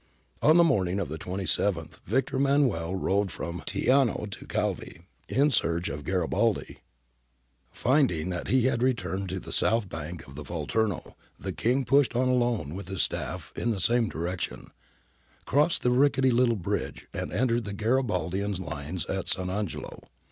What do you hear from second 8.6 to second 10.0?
had returned to the south